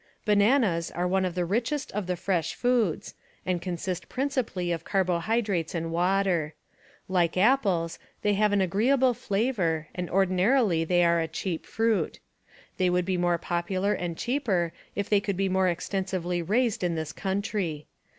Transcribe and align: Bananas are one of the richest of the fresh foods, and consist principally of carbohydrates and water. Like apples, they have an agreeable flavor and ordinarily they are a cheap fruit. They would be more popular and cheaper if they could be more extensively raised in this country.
Bananas 0.25 0.89
are 0.89 1.07
one 1.07 1.25
of 1.25 1.35
the 1.35 1.45
richest 1.45 1.91
of 1.91 2.07
the 2.07 2.15
fresh 2.15 2.55
foods, 2.55 3.13
and 3.45 3.61
consist 3.61 4.09
principally 4.09 4.71
of 4.71 4.83
carbohydrates 4.83 5.75
and 5.75 5.91
water. 5.91 6.55
Like 7.07 7.37
apples, 7.37 7.99
they 8.23 8.33
have 8.33 8.51
an 8.51 8.61
agreeable 8.61 9.13
flavor 9.13 9.89
and 9.93 10.09
ordinarily 10.09 10.83
they 10.83 11.05
are 11.05 11.19
a 11.21 11.27
cheap 11.27 11.67
fruit. 11.67 12.17
They 12.77 12.89
would 12.89 13.05
be 13.05 13.15
more 13.15 13.37
popular 13.37 13.93
and 13.93 14.17
cheaper 14.17 14.73
if 14.95 15.07
they 15.07 15.19
could 15.21 15.37
be 15.37 15.49
more 15.49 15.67
extensively 15.69 16.41
raised 16.41 16.83
in 16.83 16.95
this 16.95 17.13
country. 17.13 17.85